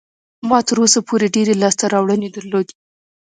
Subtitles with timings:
[0.49, 2.75] ما تر اوسه پورې ډېرې لاسته راوړنې درلودې.